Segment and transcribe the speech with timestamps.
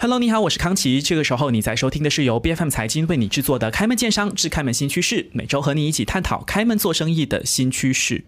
[0.00, 1.02] Hello，你好，我是康琪。
[1.02, 8.24] 这个时候你在收听的是由 BFM 财经为你制作的《开门见商之开门新趋势》，每周和你一起探讨开门做生意的新趋势。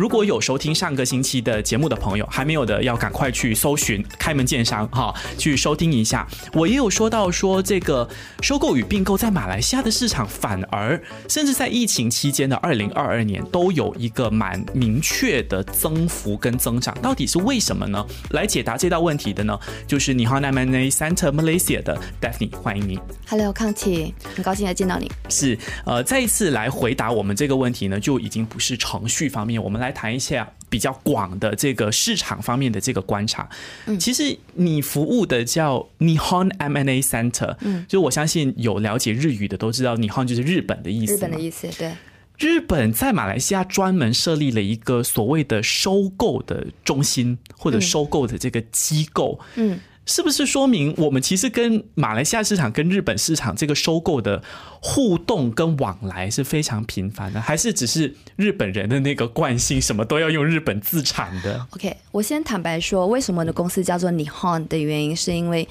[0.00, 6.26] 如果有收听上个星期的节目的朋友，还没有的，要赶快去搜寻“开门见商”哈，去收听一下。
[6.54, 8.08] 我也有说到说，这个
[8.40, 10.98] 收购与并购在马来西亚的市场，反而
[11.28, 16.98] 甚至在疫情期间的二零二二年，都有一个蛮明确的增幅跟增长。
[17.02, 18.02] 到底是为什么呢？
[18.30, 22.98] 来解答这道问题的呢，就是你好 M&A Center Malaysia 的 Daphne，欢迎你。
[23.28, 25.12] Hello，康琪，很高兴来见到你。
[25.28, 29.89] 是，呃，再一次来回答我们这个问题呢，就已经不是程序方面，我们来。
[29.90, 33.48] 谈一下比较广的这个市场方面的这个观察。
[33.86, 41.14] 嗯，其实你服务的叫 Nihon M&A Center，嗯，就我相信有了解日语的都知道，Nihon 就是日本的意思。
[41.14, 41.92] 日本的意思，对。
[42.38, 49.38] 日本在马来西亚专门设立了一个所谓的收购的中心或者收购的这个机构。
[49.56, 49.78] 嗯。
[50.10, 54.42] 是不是说明我们其实跟马来西亚市场、跟日本市场这个收购的
[54.82, 57.40] 互动跟往来是非常频繁的？
[57.40, 65.68] 还是只是日本人的那个惯性，什么都要用日本自产的？OK，我先坦白说，为什么的公司叫做 Nihon 的原因，是因为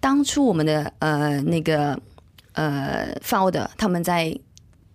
[0.00, 1.96] 当初我们的呃那个
[2.54, 4.36] 呃 founder 他们在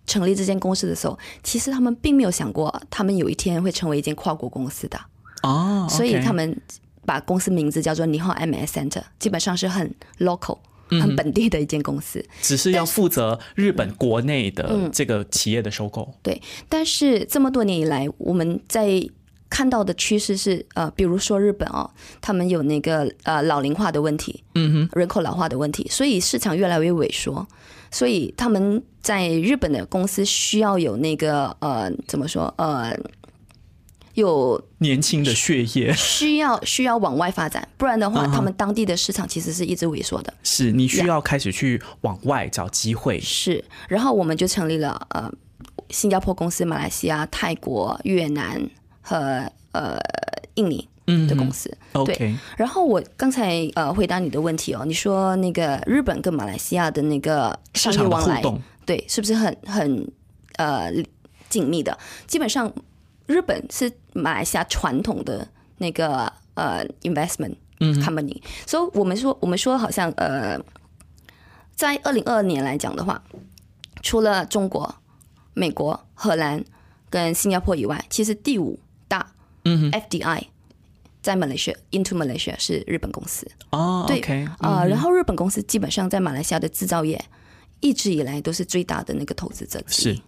[0.06, 5.00] 成立这间公司的时候，其实他们并没有想过，他们有一天会成为一间跨国公司的
[5.44, 6.60] 哦，所以他们。
[7.06, 8.80] 把公司名字叫做尼浩 M.S.
[8.80, 16.14] Center，基本上是很 local、很本地的一间公司，只是要负责日本国内的这个企业的收购。
[16.22, 19.02] 对，但是这么多年以来，我们在
[19.50, 21.90] 看到的趋势是，呃，比如说日本哦，
[22.22, 27.46] 他们有那个呃老龄化的问题，嗯哼，人口老化的问题，所以市场越来越萎缩，
[27.90, 32.96] 所以他们在日本的公司需要有那个呃怎么说呃。
[34.16, 40.34] 有年轻的血液，需要需要往外发展，不然的话，他们当地的市场其实是一直萎缩的。
[40.44, 43.20] 是你需要开始去往外找机会。
[43.22, 45.32] 是，然后我们就成立了呃
[45.90, 48.62] 新加坡公司、马来西亚、泰国、越南
[49.02, 49.98] 和呃
[50.56, 50.86] 印尼
[51.28, 51.74] 的公司。
[51.94, 52.36] OK。
[52.58, 58.44] 然后我刚才呃回答你的问题哦，你说那个日本跟马来西亚的那个商业往来，
[58.86, 60.12] 对，是不是很很
[60.58, 60.92] 呃
[61.50, 61.98] 紧密的？
[62.28, 62.70] 基本上。
[63.32, 65.48] 日本是马来西亚传统的
[65.78, 70.60] 那个呃 investment company，所以我们说我们说好像呃，
[71.76, 73.24] 在二零二二年来讲的话，
[74.04, 74.94] 除了中国、
[75.54, 76.64] 美国、荷兰
[77.10, 79.32] 跟新加坡以外，其实第五大
[79.64, 80.44] FDI
[81.22, 84.20] 在 Malaysia into Malaysia 是日本公司哦，对
[84.60, 87.24] 啊，然后日本公司基本上在马来西亚的制造业
[87.80, 90.20] 一直以来都是最大的那个投资者是，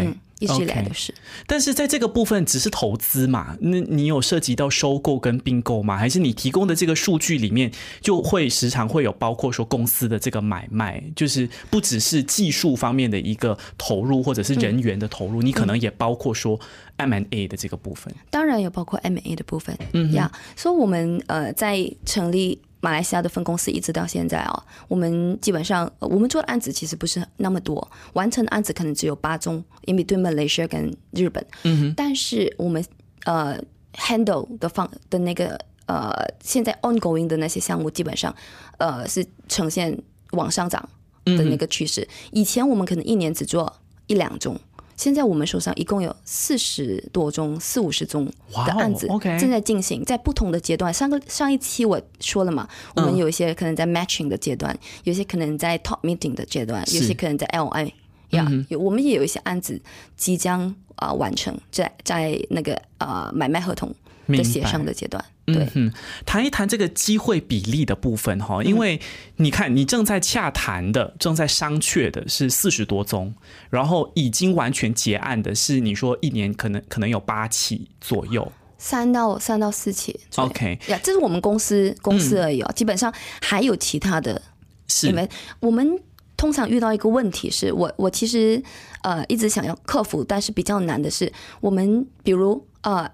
[0.00, 0.12] 对。
[0.42, 1.14] 一直来的是，
[1.46, 3.56] 但是在这个部分只是投资嘛？
[3.60, 5.96] 那你有涉及到收购跟并购吗？
[5.96, 7.70] 还是你提供的这个数据里面
[8.00, 16.58] 就会时常会有包括说公司的这个买卖，就是不只是技术方面的一个投入，或者是人员的投入，你可能也包括说
[16.96, 18.12] M&A 的这个部分。
[18.28, 22.60] 当然有包括 M&A 的部分，嗯呀，所以我们呃在成立。
[22.82, 32.84] 马来西亚的分公司一直到现在啊，我们基本上我们做的案子其实不是那么多，完成的案子可能只有八宗，因为对 Malaysia 跟日本，嗯哼，但是我们
[33.24, 33.56] 呃
[33.94, 35.56] handle 的方的那个
[35.86, 36.12] 呃
[36.42, 38.34] 现在 ongoing 的那些项目，基本上
[38.78, 39.96] 呃是呈现
[40.32, 40.86] 往上涨
[41.24, 42.06] 的那个趋势。
[42.32, 43.72] 以前我们可能一年只做
[44.08, 44.58] 一两宗。
[45.02, 49.08] 现在我们手上一共有四十多宗、四五十宗的案子
[49.40, 50.94] 正在进行，在不同的阶段。
[50.94, 57.90] 上个上一期我说了嘛，我们有一些可能在 matching 的阶段，有些可能在 top meeting 的阶段，有些可能在 LI
[58.30, 58.48] 呀。
[58.68, 59.82] 有我们也有一些案子
[60.16, 63.92] 即将啊完成，在在那个呃买卖合同
[64.28, 65.24] 的协商的阶段。
[65.44, 65.92] 对，嗯，
[66.24, 69.00] 谈一谈这个机会比例的部分哈，因为
[69.36, 73.34] 你看，你正在洽谈的、正在商榷的是四十多宗，
[73.68, 80.18] 然后已经完全结案的是你说一年可能可能有八起左右，三到三到四起。
[80.36, 84.40] OK，呀，这是我们公司公司而已哦，基本上还有其他的。
[84.86, 85.28] 是，你们
[85.58, 86.00] 我们
[86.36, 88.62] 通常遇到一个问题是我我其实
[89.02, 93.10] 呃一直想要克服，但是比较难的是，我们比如呃。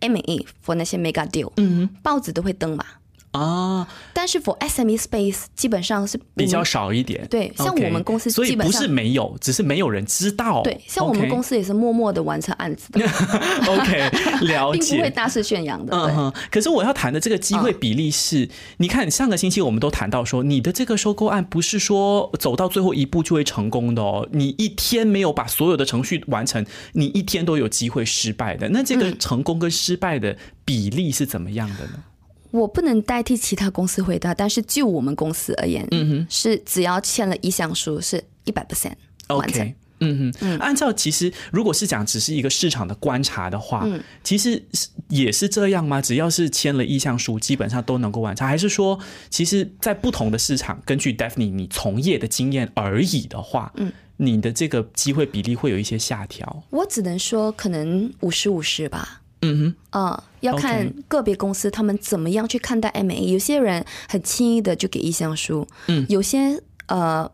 [0.00, 2.84] M A for 那些 mega deal，嗯，报纸都会登嘛
[3.32, 7.26] 啊，但是 for SME space 基本上是比较少一点。
[7.28, 10.62] 对，像我们公司所以不基本上是没有，只是没有人知道。
[10.62, 13.00] 对，像我们公司也是默默的完成案子的，
[13.68, 14.10] OK，
[14.46, 15.10] 了解并不会。
[15.10, 15.94] 大肆宣扬的。
[15.96, 28.68] 嗯哼，可是我要谈的这个机会比例是，你看上个星期我们都谈到说，你的这个收购案不是说走到最后一步就会成功的哦，你一天没有把所有的程序完成，你一天都有机会失败的。
[28.68, 32.02] 那这个成功跟失败的比例是怎么样的呢？
[32.50, 38.92] 我不能代替其他公司回答，但是就我们公司而言，嗯哼，是只要签了意向书，是一百 percent
[39.28, 39.60] 完成。
[39.60, 46.00] OK，嗯哼，按照其实如果是讲只是一个市场的观察的话，嗯其实是也是这样吗？
[46.00, 48.98] 只要是签了意向书，基本上都能够完成，还是说，
[49.28, 56.62] 其实，在不同的市场，根据 Daphne 你从业的经验而已的话，嗯，你的这个机会比例会有一些下调。
[56.70, 59.22] 我只能说可能五十五十吧。
[59.40, 59.74] 嗯哼。
[59.90, 63.32] 啊、要看个别公司他们怎么样去看待 M A。
[63.32, 67.30] 有些人很轻易的就给意向书，嗯，有些呃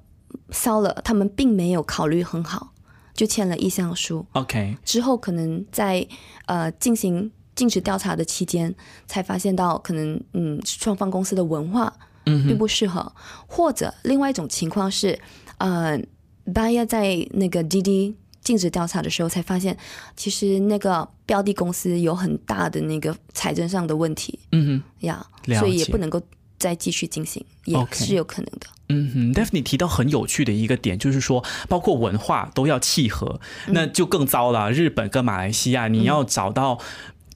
[0.50, 2.72] 烧了，他们并没有考虑很好，
[3.14, 6.06] 就签了意向书，，OK，之后可能在
[6.46, 8.74] 呃进行尽职调查的期间，
[9.06, 11.92] 才发现到可能嗯双方公司的文化
[12.24, 13.12] 并不适合，
[13.46, 15.18] 或者另外一种情况是，
[15.58, 16.00] 呃
[16.46, 19.76] ，buyer 在那个滴滴尽职调查的时候才发现，
[20.14, 25.06] 其实那个标的公司有很大的那个财政上的问题嗯哼。
[25.06, 26.22] 呀了所以也不能够
[26.58, 28.66] 再继续进行，也是有可能的。
[28.90, 34.70] 嗯哼，Daphne 提到很有趣的一个点，就是说，包括文化都要契合，那就更糟了。
[34.70, 36.78] 日本跟马来西亚，你要找到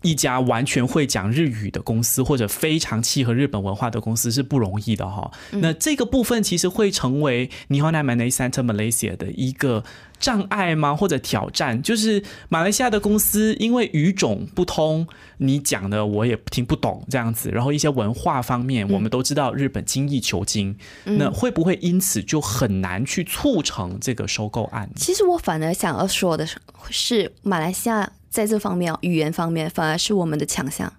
[0.02, 5.30] 一家完全会讲日语的公司，或者非常契合日本文化的公司是不容易的哈。
[5.50, 9.82] 那这个部分其实会成为 Nihon m a n a Center Malaysia 的一个
[10.20, 10.94] 障碍吗？
[10.94, 11.80] 或者挑战？
[11.82, 15.06] 就是马来西亚的公司因为语种不通，
[15.38, 24.88] 你讲的我也听不懂这样子，然后一些文化方面，我们都知道日本精益求精，那会不会因此就很难去促成这个收购案？
[24.96, 26.58] 其实我反而想要说的是，
[26.90, 30.92] 是马来西亚在这方面语言方面反而是我们的强项。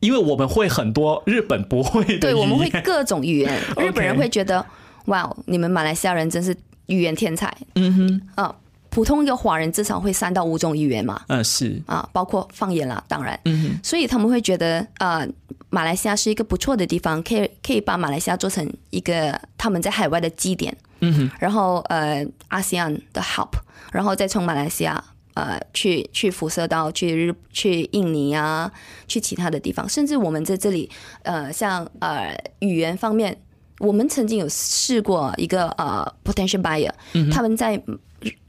[0.00, 3.60] 因为我们会很多日本不会的对，我们会各种语言。
[3.76, 4.64] 日本人会觉得，
[5.06, 6.56] 哇，你们马来西亚人真是
[6.86, 7.54] 语言天才。
[7.74, 8.56] 嗯哼，啊、
[8.88, 13.38] 普通一个华人至少会三到五种语言嘛，嗯是，啊，包括方言啦，当然。
[13.44, 15.28] 嗯哼，所以他们会觉得，呃，
[15.68, 20.74] 马来西亚是一个不错的地方，可以可以把马来西亚做成一个他们在海外的基点。
[21.00, 23.50] 嗯哼，然后呃，ASEAN 的 help，
[23.92, 25.02] 然后再从马来西亚
[25.40, 28.70] 呃去去辐射到去日去印尼啊，
[29.08, 30.90] 去其他的地方，甚至我们在这里
[31.22, 33.36] 呃，像呃语言方面，
[33.78, 36.92] 我们曾经有试过一个呃 potential buyer，、
[37.32, 37.82] 他们在。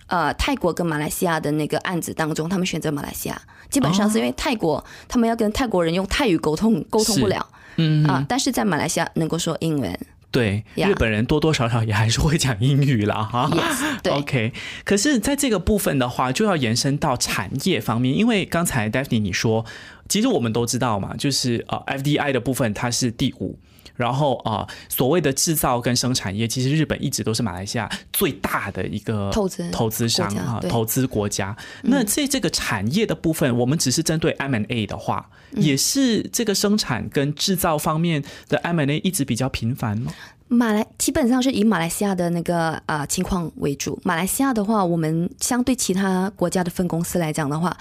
[0.07, 7.47] 呃，泰国跟马来西亚的那个案子当中，他们选择马来西亚，基本上是因为泰国、他们要跟泰国人用泰语沟通，沟通不了
[7.77, 9.97] 嗯啊、但是在马来西亚能够说英文
[10.31, 13.49] 对，呀日本人多多少少也还是会讲英语啦，哈。
[13.51, 14.53] ，yes， 对 OK，
[14.85, 19.65] 可是在这个部分的话，就要延伸到产业方面，因为刚才 Daphne 你说，
[20.07, 23.59] 其实我们都知道嘛，就是呃 FDI 的部分它是第五。
[24.01, 31.55] 然后啊、呃所谓的制造跟生产业，其实日本一直都是马来西亚最大的一个投资投资商哈，国家对投资国家。
[31.83, 40.11] 那在这个产业的部分，我们只是针对 M&A 的话，也是这个生产跟制造方面的 M&A 一直比较频繁吗？
[40.47, 43.97] 马来基本上是以马来西亚的那个呃情况为主。
[44.03, 47.75] 马来西亚的话，我们相对其他国家的分公司来讲的话，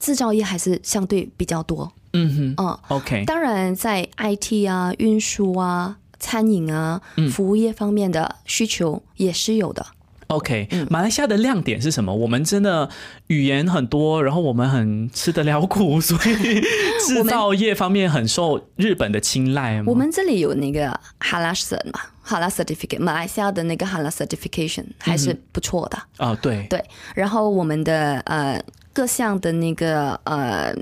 [0.00, 1.92] 制造业还是相对比较多。
[2.14, 2.54] 嗯哼。
[2.56, 7.00] 嗯，，OK，当然在 IT 啊、运输啊、餐饮啊、
[7.30, 9.84] 服务业方面的需求也是有的。
[10.28, 12.12] OK，、马来西亚的亮点是什么？
[12.12, 12.88] 我们真的
[13.26, 16.60] 语言很多，然后我们很吃得了苦， 所以
[17.06, 19.84] 制造业方面很受日本的青睐吗。
[19.86, 26.02] 我们这里有那个哈拉 c 嘛，哈拉 certificate，马来西亚的那个哈拉 certification 还是不错的。
[26.16, 26.82] 啊、对，对，
[27.14, 28.60] 然后我们的呃
[28.94, 30.74] 各项的那个呃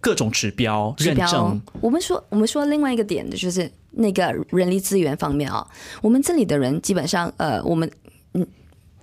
[0.00, 5.66] 各种指标认证，，我们说我们说另外一个点的就是那个人力资源方面啊、
[6.00, 7.99] 我们这里的人基本上呃我们嗯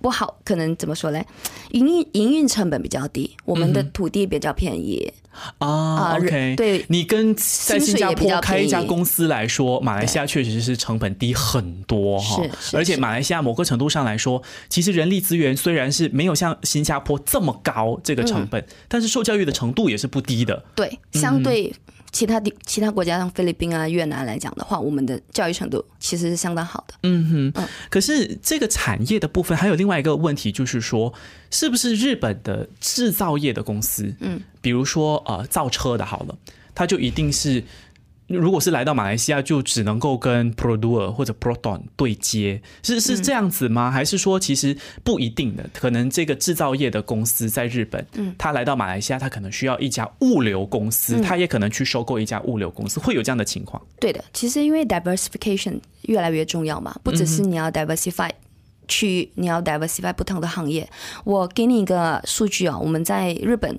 [0.00, 1.24] 不好，可能怎么说嘞？
[1.72, 5.12] 营运营运成本比较低，我们的土地比较便宜，
[5.58, 18.48] 啊啊，OK，对你跟在新加坡开一家公司来说，马来西亚确实是成本低很多哈是，而且马来西亚某个程度上来说，其实人力资源虽然是没有像新加坡这么高这个成嗯。
[18.50, 20.64] 本，但是受教育的程度也是不低的。
[20.74, 21.74] 对，相对
[22.10, 26.94] 其他地其他国家像菲律宾啊、越南来讲的话，我们的教育程度其实是相当好的。
[27.02, 31.12] 嗯哼，可是这个产业的部分还有另外一个问题，就是说，
[31.50, 36.36] 是不是日本的制造业的公司，嗯，比如说呃造车的，好了，
[36.74, 37.62] 它就一定是
[38.28, 43.90] 如果是来到马来西亚，就只能够跟 Producer 或者 Prodon 对接，是是这样子吗？
[43.90, 45.68] 还是说其实不一定的？
[45.72, 53.82] 可能这个制造业的公司在日本，嗯，他来到马来西亚，他可能需要一家物流公司，他也可能去收购一家物流公司，会有这样的情况。
[53.98, 58.30] 对的，其实因为 diversification 越来越重要嘛，不只是你要 diversify
[58.86, 60.86] 区域，你要 diversify 不同的行业。
[61.24, 63.78] 我给你一个数据啊，我们在日本。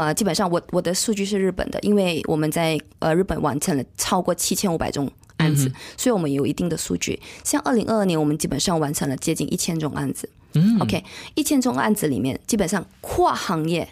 [0.00, 7.20] 呃，基本上我我的数据是日本的，因为我们在呃日本完成了超过七千五百宗案子，所以我们有一定的数据。
[7.42, 10.28] 像二零二二年，我们基本上完成了接近一千宗案子。
[10.54, 13.88] 嗯，OK，一千宗案子里面，基本上跨行业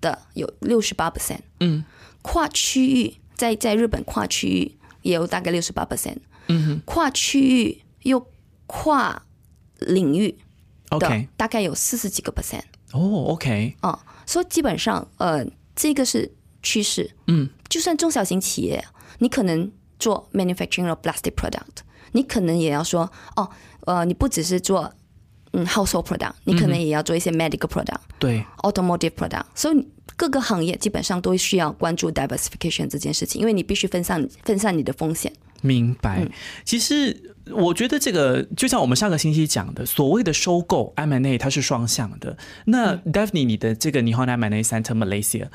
[0.00, 1.84] 的有六十八 percent，嗯，
[2.22, 8.26] 跨区域在在日本跨区域也有大概六十八 percent，嗯，跨区域又
[8.66, 9.22] 跨
[9.80, 10.36] 领域
[10.90, 12.62] ，OK，大概有四十几个 percent。
[12.92, 13.98] 哦，OK，啊。
[14.26, 16.30] 所以基本上，呃，这个是
[16.62, 17.10] 趋势。
[17.28, 18.84] 嗯，就算中小型企业，
[19.20, 23.48] 你可能做 manufacturing of plastic product，你可能也要说，哦，
[23.86, 24.92] 呃，你不只是做
[25.52, 29.44] 嗯 household product，你可能也要做一些 medical product，对，automotive product。
[29.54, 35.32] 所以各个行业基本上都需要关注 diversification 这件事情，因为你必须分散分散你的风险。
[35.66, 36.26] 明白。
[36.64, 42.36] 其实我觉得这个就像我们上个星期讲的，所谓的收购 M&A 它是双向的。
[42.66, 45.48] 那 Daphne，你的这个尼 n M&A Center Malaysia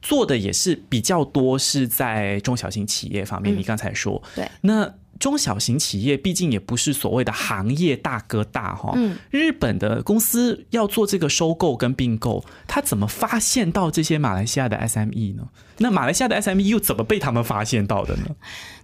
[0.00, 3.56] 做的也是比较多，是在中小型企业方面。
[3.56, 4.48] 你刚才说，对。
[4.60, 8.92] 那中小型企业毕竟也不是所谓的行业大哥大哈。
[8.96, 9.16] 嗯。
[9.30, 15.48] 日本的公司要做这个收购跟并购，他怎么发现到这些马来西亚的 SME 呢？
[15.78, 18.36] 那马来西亚的 SME 又怎么被他们发现到的呢？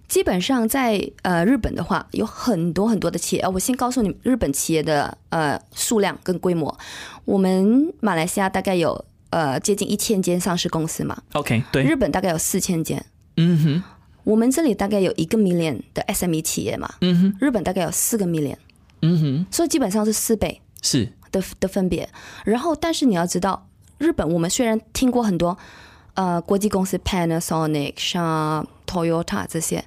[0.07, 3.47] 基本上在呃日本的话，有很多很多的企业。
[3.47, 6.77] 我先告诉你日本企业的呃数量跟规模。
[7.25, 11.17] 我们马来西亚大概有呃接近一千间上市公司嘛。
[11.33, 11.83] OK，对。
[11.83, 13.03] 日本大概有四千间。
[13.37, 13.83] 嗯哼。
[14.23, 16.93] 我们这里大概有一个 million 的 SME 企业嘛。
[17.01, 17.37] 嗯哼。
[17.39, 18.57] 日本大概有四个 million。
[19.01, 19.45] 嗯哼。
[19.49, 20.61] 所以基本上是四倍。
[20.81, 21.11] 是。
[21.31, 22.07] 的的分别。
[22.45, 23.67] 然后，但是你要知道，
[23.97, 25.57] 日本我们虽然听过很多。
[26.15, 29.83] 呃，国际公司 Panasonic、像 Toyota 这些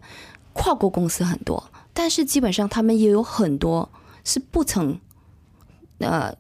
[0.53, 3.89] 跨国公司很多，但是基本上他们也有很多
[4.25, 4.99] 是不曾
[5.99, 6.35] 呃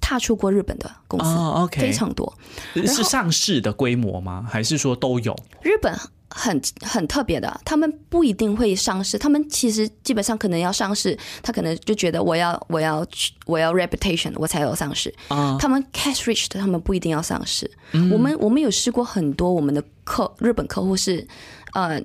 [0.00, 2.32] 踏出过日本的公司非常多。
[2.74, 4.46] 是上市的规模吗？
[4.48, 5.36] 还是说都有？
[5.62, 5.98] 日本。
[6.32, 13.04] 很很特别的，他们不一定会上市，他们其实基本上可能要上市，他可能就觉得我要我要
[13.46, 15.12] 我要 reputation 我才有上市。
[15.26, 17.68] 啊，他们 cash rich 的，他们不一定要上市。
[18.12, 21.26] 我们我们有试过很多我们的客日本客户是，
[21.72, 22.02] 呃，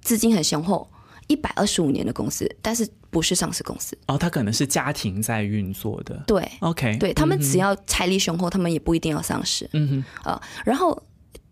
[0.00, 0.88] 资金很雄厚，
[1.26, 3.96] 一百二十五年的公司，但是不是上市公司。
[4.06, 6.22] 哦，他可能是家庭在运作的。
[6.26, 9.68] 对，OK，对他们只要财力雄厚，他们也不一定要上市。
[9.72, 11.02] 嗯哼，啊，然后。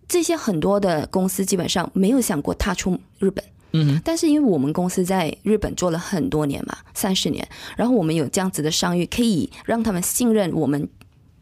[0.09, 7.45] 这些很多的公司基本上没有想过踏出日本，嗯，但是因为我们公司在日本做了很多年嘛，三十年，
[7.77, 10.89] 然后我们有这样子的商誉，可以让他们信任我们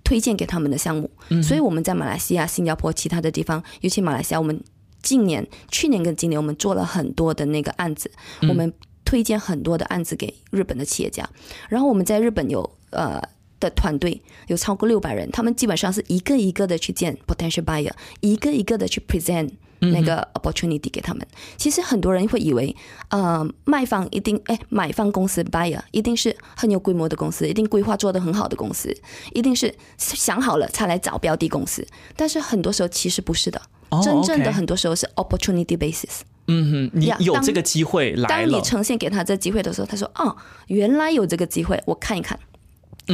[0.03, 1.11] 推荐给他们的项目，
[1.43, 4.59] 所以我们在马来西亚、新加坡其他的地方，尤其马来西亚，我们
[5.05, 8.11] 近年、去年跟今年，我们做了很多的那个案子，
[8.49, 8.73] 我们
[9.05, 11.29] 推荐很多的案子给日本的企业家，
[11.69, 13.23] 然后我们在日本有呃。
[13.61, 21.27] 的团队有超过六百人，他们基本上是一个一个的去见 potential buyer，一个一个的去 present 那个 opportunity 给他们。
[21.57, 22.77] 其实很多人会以为，
[23.09, 28.95] 呃，卖方一定哎，买方公司 buyer 一定是很有规模的公司，一定规划做得很好的公司，
[29.33, 31.87] 一定是想好了才来找标的公司。
[32.17, 33.63] 但是很多时候其实不是的，
[34.03, 36.21] 真正的很多时候是 opportunity basis。
[36.47, 38.29] 嗯哼，你有这个机会来了。
[38.29, 40.37] 当你呈现给他这机会的时候，他说：“哦，
[40.67, 42.39] 原来有这个机会，我看一看。”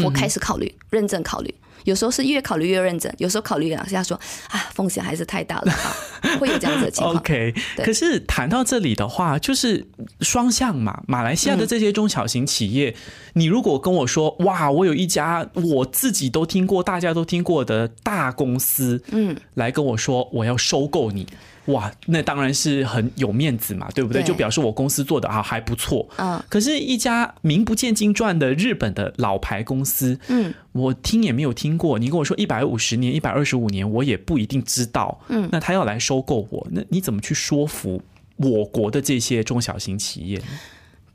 [0.05, 1.53] 我开始考虑，认真考虑，
[1.85, 4.19] 有时候是越考虑越认真，有时候考虑两下说
[4.49, 5.97] 啊，风险还是太大了啊，
[6.39, 7.17] 会有这样子的情况。
[7.17, 9.87] OK，可是谈到这里的话，就是
[10.21, 11.03] 双向嘛。
[11.07, 12.95] 马来西亚的这些中小型企业，
[13.35, 21.27] 你如果跟我说哇，我有一家我自己都听过、大家都听过的大公司，嗯，来跟我说我要收购你。
[21.67, 24.23] 哇，那当然是很有面子嘛，对不对？
[24.23, 26.09] 就表示我公司做的啊还不错。
[26.17, 31.99] 嗯，可是，一家名不见经传的日本的老牌公司，嗯，我听也没有听过。
[31.99, 35.21] 你跟我说一百五十年、一百二十五年，我也不一定知道。
[35.29, 38.03] 嗯，那他要来收购我，那你怎么去说服
[38.37, 40.41] 我国的这些中小型企业？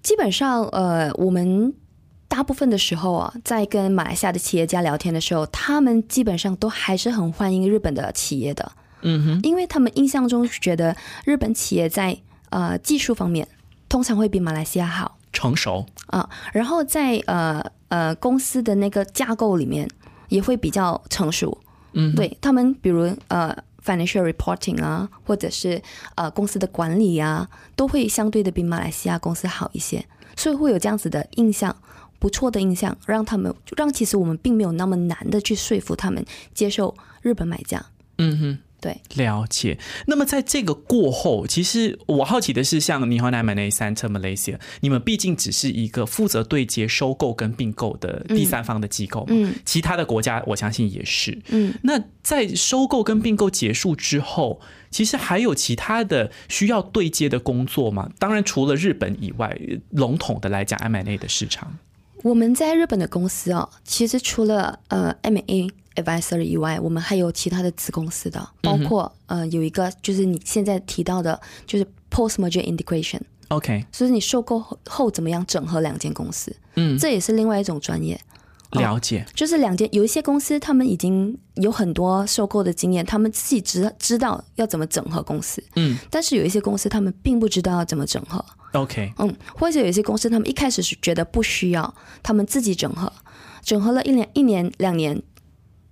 [0.04, 1.74] 基本上，呃，我们
[2.28, 8.72] 大部分的时候啊，在跟马来西亚的企业家聊天的时候，他们基本上都还是很欢迎日本的企业的。
[9.08, 10.96] 嗯哼，因为他们印象中觉得
[11.26, 12.18] 日本企业在
[12.50, 13.48] 呃技术方面
[13.88, 19.88] 通常会比马来西亚好成熟啊，然后在呃呃公司的那个架构里面
[20.30, 21.56] 也会比较成熟。
[21.94, 25.80] 嗯，对他们，比如呃 financial reporting 啊，或者是
[26.16, 30.04] 呃公司的管理啊，都会相对的比马来西亚公司好一些，
[30.36, 31.76] 所以会有这样子的印象，
[32.18, 37.86] 不错的印象，让他们让其实我们并没有那么难的去说服他们接受日本买家。
[38.18, 38.58] 嗯哼。
[38.80, 39.78] 对，了解。
[40.06, 51.74] 那么在这个过后，其实我好奇的是，像你和南美内三特 Malaysia，你们毕竟只是一个负责对接收购跟并购的第三方的机构，嗯，其他的国家我相信也是，嗯。
[51.82, 58.10] 那在收购跟并购结束之后，其实还有其他的需要对接的工作吗？
[58.20, 59.58] 当然，除了日本以外，
[59.92, 61.76] 笼统的来讲，M&A 的市场，
[62.26, 65.70] 我们在日本的公司哦，其实除了呃 M&A。
[65.96, 73.22] Advisor 以外，我们还有其他的子公司的，包括呃有一个就是你现在提到的，就是 Post Merger Integration。
[73.48, 78.20] OK，就是你收购后怎么样整合两间公司，嗯，这也是另外一种专业。
[78.72, 88.44] 了解，就是两间有一些公司，他们已经有很多收购的经验，他们自己知知道要怎么整合公司，嗯，但是有一些公司他们并不知道要怎么整合。
[88.76, 93.12] OK，嗯，或者有些公司他们一开始是觉得不需要，他们自己整合，
[93.64, 95.22] 整合了一年、一年、两年。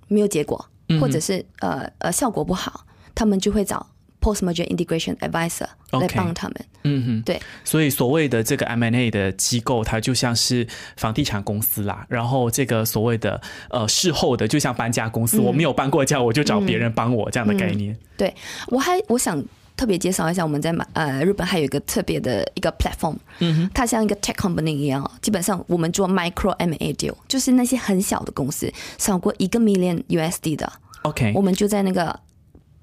[0.09, 0.63] 没有结果，
[0.99, 2.85] 或者是呃呃效果不好，
[3.15, 3.87] 他们就会找
[4.21, 6.65] post merger integration advisor 来帮他们。
[6.83, 7.41] 嗯哼，对。
[7.63, 12.05] 所以所谓的这个 M&A 的机构，它就像是房地产公司啦。
[12.09, 17.97] 然后这个所谓的呃事后的，就像搬家公司，我没有搬过家，我就找别人帮我这样的概念。
[18.15, 18.31] 对，
[18.67, 19.43] 我还我想。
[19.75, 32.19] 特别介绍一下，我们在马呃日本还有一个特别的一个 platform，嗯哼，它像一个 tech company 一样，基本上我们做 micro M A deal，就是那些很小的公司，少过一个 million USD 的，OK，我们就在那个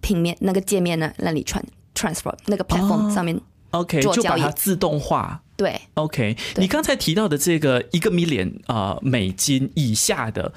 [0.01, 10.53] 平面那个界面呢那里传 transfer 那个 platform 上面，OK，就把它自动化，对，OK，你刚才提到的这个一个 million 呃美金以下的，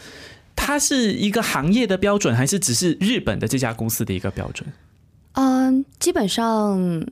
[0.55, 4.67] 它是一个行业的标准，还是只是日本的这家公司的一个标准？
[5.33, 7.05] 嗯，基本上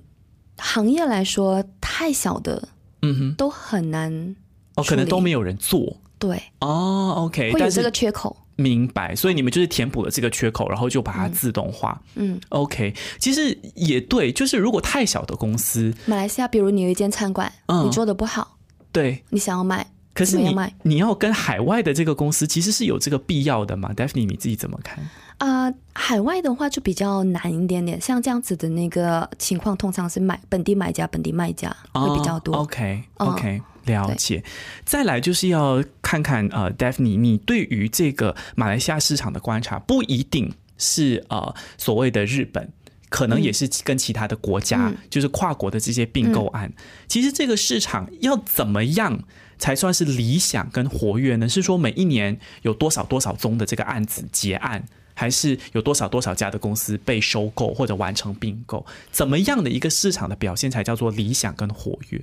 [0.58, 2.70] 行业来说，太小的，
[3.02, 4.36] 嗯哼，都很难
[4.76, 5.98] 哦，可能都没有人做。
[6.20, 8.38] 对，哦，OK，会有这个缺口。
[8.58, 12.00] 明白，所以你们就是填补了这个缺口，然后就把它自动化。
[12.14, 17.52] 嗯，OK，其实也对，就是如果太小的公司，马来西亚，比如你有一间餐馆，
[17.84, 18.56] 你做的不好，
[18.92, 25.04] 对，你想要卖，可是你你要跟海外的这个公司，其实是有这个必要的嘛？Daphne，你自己怎么看？
[25.40, 32.56] 啊，海外的话就比较难一点点，像这样子的那个情况，通常是买本地买家、本地卖家会比较多。
[32.56, 34.44] OK，OK，了解。
[34.84, 42.68] 再来就是要看看呃，Daphne，你对于这个马来西亚市场的观察，不一定是呃所谓的日本，
[43.10, 46.74] 可能也是跟其他的国家，就是跨国的这些并购案。
[47.08, 49.20] 其实这个市场要怎么样
[49.60, 51.48] 才算是理想跟活跃呢？
[51.48, 54.84] 是说每一年有多少多少宗的这个案子结案？
[55.14, 58.86] 还是有多少多少家的公司被收购或者完成并购？
[59.12, 62.22] 怎么样的一个市场的表现才叫做理想跟活跃？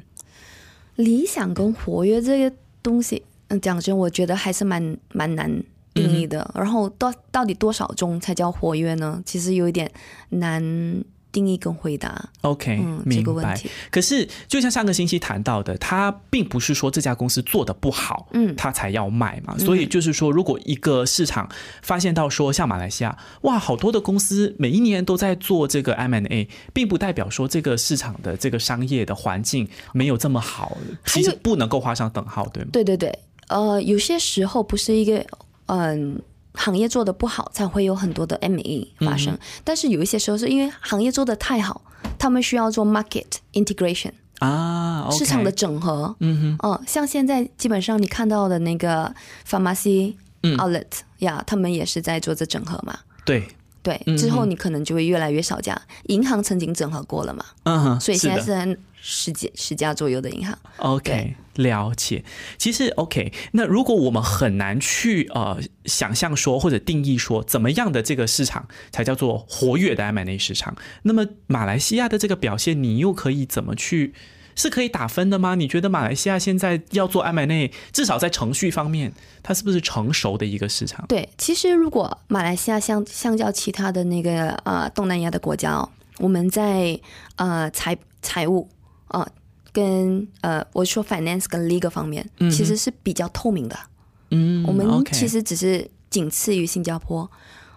[0.96, 5.50] 理想跟活跃这个东西，嗯，讲真，我觉得还是蛮蛮难
[5.94, 6.50] 定义的。
[6.54, 9.22] 然后到到底多少中才叫活跃呢？
[9.24, 9.90] 其实有一点
[10.30, 10.62] 难。
[11.30, 13.60] 定义跟回答，OK，明白。
[13.90, 19.56] 可是，就像上个星期谈到的，他并不是说这家公司做的不好，嗯，他才要卖嘛。
[19.58, 21.48] 所以就是说，如果一个市场
[21.82, 32.70] 发现到说，像马来西亚，哇，好多的公司每一年都在做这个 M&A，并不代表说这个市场的这个商业的环境没有这么好，其实不能够画上等号，对吗？
[32.72, 35.24] 对对对，呃，有些时候不是一个，
[35.66, 36.20] 嗯。
[36.58, 39.38] 行业做的不好，才会有很多的 M E 发生。
[39.62, 41.80] 但是有一些时候是因为行业做的太好，
[42.18, 46.14] 他们需要做 market integration 啊，市场的整合。
[46.20, 49.14] 嗯哼，哦，像现在基本上你看到的那个
[49.48, 50.84] pharmacy outlet
[51.18, 52.98] 呀，他们也是在做这整合嘛。
[53.24, 53.46] 对
[53.82, 55.80] 对，之后你可能就会越来越少家。
[56.04, 57.44] 银行曾经整合过了嘛？
[57.62, 58.78] 嗯哼，所以现在是。
[59.00, 62.24] 十几十家左右的银行，OK，了解。
[62.58, 74.12] 其实 OK，那如果我们很难去呃想象说或者定义说怎么样的这个市场才叫做活跃的 M&A 市场，那么马来西亚的这个表现，你又可以怎么去
[74.56, 75.54] 是可以打分的吗？
[75.54, 81.06] 你觉得马来西亚现在要做 M&A，至少在程序方面，它是不是成熟的一个市场？
[81.08, 87.00] 对，其实如果马来西亚相相较其他的那个呃东南亚的国家哦，我们在
[87.36, 88.68] 呃财财务。
[89.08, 89.26] 啊，
[89.72, 93.78] 跟呃，我说 finance 跟 legal 方面，其实是比较透明的。
[94.30, 97.30] 嗯，我们其实只是仅次于新加坡。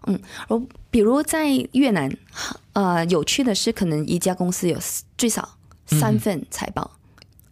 [0.07, 2.11] 嗯，我比如在越南，
[2.73, 4.77] 呃，有趣的是，可能一家公司有
[5.17, 6.91] 最少三份财报。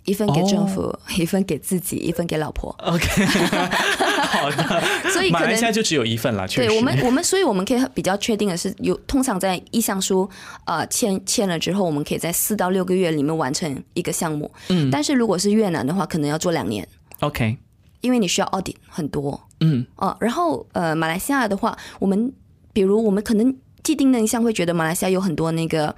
[0.06, 2.76] 一份给政府，一份给自己，一份给老婆。
[2.80, 3.06] OK，
[4.30, 6.48] 好的， 所以马来可能西亚就只有一份了。
[6.48, 10.30] 对我们，我们所以我们可以比较确定的是，有通常在意向书
[10.65, 14.50] 呃签签了之后，我们可以在四到六个月里面完成一个项目。
[14.70, 16.88] 嗯，但是如果是越南的话，可能要做两年
[17.22, 17.58] ，OK，
[18.02, 19.39] 因为你需要 audit 很多。
[19.62, 22.32] 嗯，哦、然后呃，马来西亚的话，我们
[22.72, 25.94] 比如我们可能既定的印象会觉得马来西亚有很多那个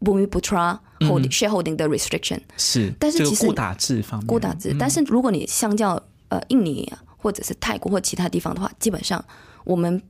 [0.00, 9.24] bumi putra holding、shareholding 的 restriction 是，但是其实打制方面，孤打制，但是如果你相较呃印尼啊或者是泰国或其他地方的话，基本上
[9.64, 10.00] 我们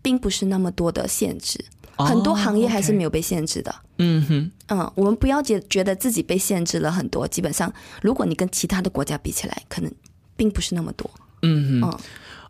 [0.00, 1.58] 并不是那么多的限制，
[1.96, 3.74] 哦很多行业还是没有被限制的。
[3.98, 9.92] 嗯哼，嗯，我们不要觉觉得自己被限制了很多，基本上如果你跟其他的国家比起来，可能
[10.36, 11.10] 并不是那么多。
[11.42, 11.90] 嗯哼。
[11.90, 11.98] 嗯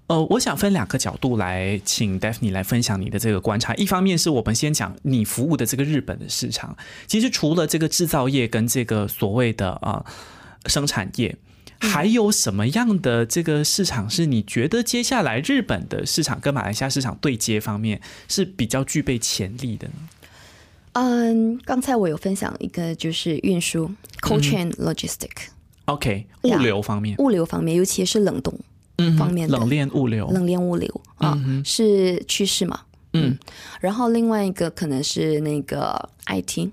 [0.09, 3.75] 呃，我想分两个角度来请 Daphne 来分享你的这个观察。
[3.77, 11.35] 一方面是我们先讲你服务的这个日本的市场，其实除了这个制造业跟这个所谓的啊、呃生产业，
[11.83, 19.95] 还有什么样的这个市场是你觉得接下来日本的市场跟马来西亚市场对接方面是比较具备潜力的呢？
[20.93, 23.91] 嗯，刚才我有分享一个就是运输
[24.21, 25.31] cold chain logistic、
[25.87, 28.57] OK，物流方面，物流方面，尤其是冷冻
[28.99, 29.59] 嗯方面的。
[29.59, 32.81] 冷链物流，冷链物流啊、是趋势嘛。
[33.15, 33.37] 嗯，
[33.81, 36.71] 然后另外一个可能是那个 IT。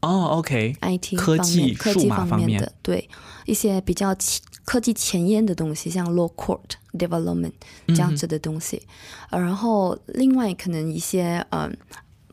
[0.00, 2.60] 哦，OK，IT 科方技数面科技码方面方面。
[2.60, 3.08] 的，对
[3.44, 6.60] 一些比较前科技前沿的东西，像 low code
[6.92, 7.52] development
[7.88, 8.82] 这样子的东西。
[9.30, 11.76] 呃然后另外可能一些嗯，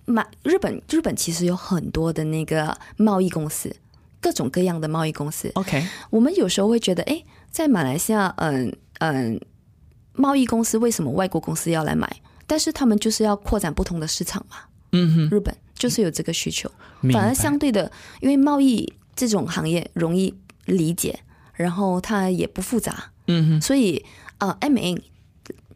[0.05, 3.75] 买日本日本其实有很多的那个贸易公司，
[4.21, 5.51] 各种各样的贸易公司。
[5.55, 9.39] OK，我们有时候会觉得，哎，在马来西亚，嗯嗯，
[10.13, 12.09] 贸易公司为什么外国公司要来买？
[12.47, 14.57] 但是他们就是要扩展不同的市场嘛。
[14.93, 16.69] 嗯哼，日本就是有这个需求。
[17.11, 20.33] 反而相对的，因为贸易这种行业容易
[20.65, 21.19] 理解，
[21.53, 24.05] 然后它也不复杂，嗯哼，所以
[24.37, 25.01] 啊、呃、，M A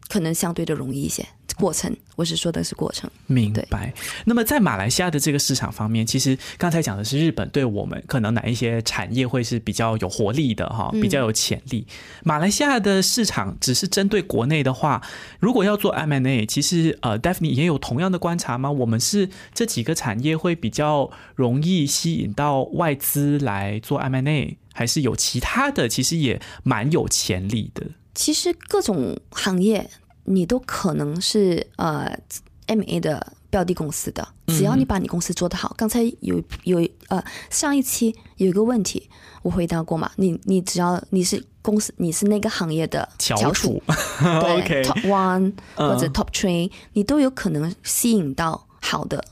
[0.08, 1.26] 可能相对的容易一些。
[1.56, 3.10] 过程，我是说的是过程。
[3.26, 3.90] 明白。
[4.26, 11.86] 那么在马来西亚的这个市场方面，其实刚才讲的是日本对我们可能哪一些产业会是比较有活力的哈，比较有潜力。
[12.24, 15.00] 马来西亚的市场只是针对国内的话，
[15.40, 18.70] 如果要做 M&A，其实呃，Daphne 也有同样的观察吗？
[18.70, 27.86] 我们是这几个产业会比较容易吸引到外资来做 M&A，还是有其他的其实也蛮有潜力的？
[28.16, 29.88] 其实各种行业
[30.24, 32.18] 你都可能是呃
[32.66, 35.72] M A 的标的公司的，只要你把你公司做得好。
[35.78, 39.08] 刚才有有呃上一期有一个问题
[39.42, 43.94] 我回答过嘛，你你只要你是公司你是那个行业的翘翘楚楚，
[44.40, 49.22] 对 top one 嗯或者 top three，、你都有可能吸引到好的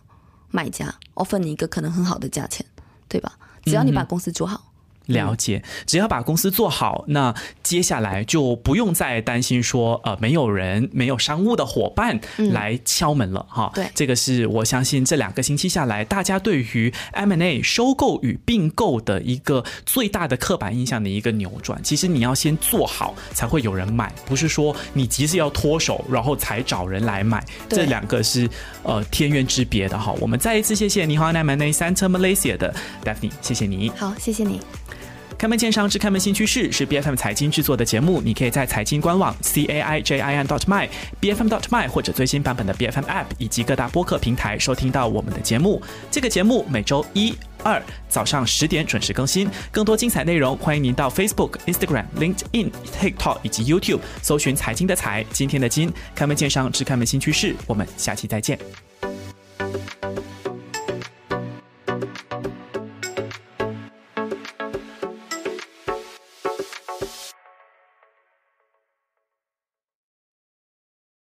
[0.50, 2.64] 买家，offer 你一个可能很好的价钱，
[3.08, 3.36] 对吧？
[3.64, 4.73] 只要你把公司做好。
[5.06, 12.18] 了解，只要把公司做好，那接下来就不用再担心说呃没有人、没有商务的伙伴
[12.52, 13.70] 来敲门了哈。
[13.74, 21.82] 对这个是我相信这两个星期下来，大家对于 M&A 收购与并购的一个最大的刻板印象的一个扭转。
[21.82, 27.44] 其实你要先做好，才会有人买，不是说你急着要脱手，然后才找人来买。
[27.68, 28.48] 这两个是
[28.82, 30.14] 呃天渊之别的哈。
[30.20, 33.90] 我们再一次谢谢你好 M&A Center Malaysia 的 Daphne，谢谢你。
[33.90, 34.60] 好，谢谢你。
[35.36, 40.88] 开门见山之开门新趋势是 B F M 财经制作的节目，你可以在财经官网 c a i j i n dot my
[41.20, 45.82] b f m dot my 或者最新版本的 B F M App 以及各大播客平台收听到我们的节目。
[46.10, 49.50] 这个节目每周一、二早上十点准时更新。
[49.70, 57.54] 更多精彩内容，欢迎您到 Facebook、Instagram、LinkedIn、TikTok 以及 YouTube 搜寻“财经的财，今天的金”，开门见山之开门新趋势。
[57.66, 58.58] 我们下期再见。